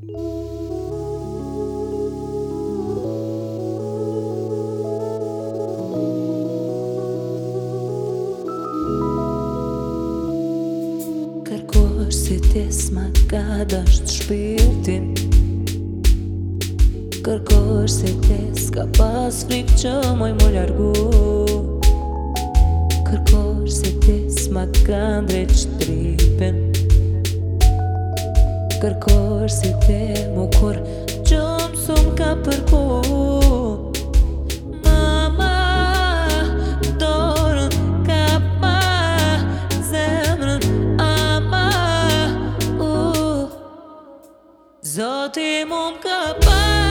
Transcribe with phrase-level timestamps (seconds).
[0.00, 0.14] Kërkosh
[12.10, 15.12] se tes ma ka dasht shpirtin
[17.20, 20.96] Kërkosh se tes ka pas frik që moj më largu
[23.04, 25.79] Kërkosh se tes ma ka ndreqt
[28.80, 30.00] kërkosh si te
[30.32, 30.78] më kur
[31.28, 32.84] Gjëmë s'u m'ka për përko
[34.84, 35.52] Mama
[45.70, 46.89] mum Ka pa